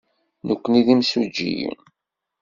Nekkni 0.47 0.81
d 0.85 0.87
imsujjiyen. 0.93 1.79